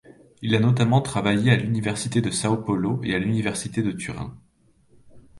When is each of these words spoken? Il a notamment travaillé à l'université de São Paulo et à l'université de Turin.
Il 0.41 0.55
a 0.55 0.59
notamment 0.59 0.99
travaillé 0.99 1.51
à 1.51 1.55
l'université 1.57 2.21
de 2.21 2.31
São 2.31 2.63
Paulo 2.63 2.99
et 3.03 3.13
à 3.13 3.19
l'université 3.19 3.83
de 3.83 3.91
Turin. 3.91 4.35